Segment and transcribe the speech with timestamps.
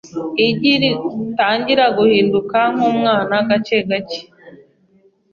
[0.47, 4.19] Igi ritangira guhinduka nk’umwana gake gake